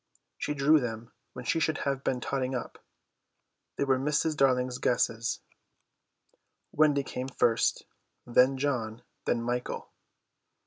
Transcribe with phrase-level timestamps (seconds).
[0.39, 2.79] She drew them when she should have been totting up.
[3.75, 4.35] They were Mrs.
[4.35, 5.41] Darling's guesses.
[6.71, 7.85] Wendy came first,
[8.25, 9.91] then John, then Michael.